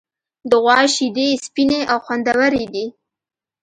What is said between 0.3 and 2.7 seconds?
د غوا شیدې سپینې او خوندورې